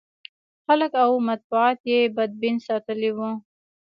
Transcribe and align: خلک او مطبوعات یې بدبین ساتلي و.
خلک 0.65 0.91
او 1.05 1.11
مطبوعات 1.27 1.79
یې 1.91 1.99
بدبین 2.15 2.55
ساتلي 2.67 3.11
و. 3.15 3.19